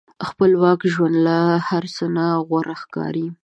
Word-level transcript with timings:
خپلواک 0.27 0.81
ژوند 0.93 1.15
له 1.27 1.37
هر 1.67 1.83
څه 1.95 2.03
نه 2.15 2.25
غوره 2.47 2.75
ښکاري. 2.81 3.27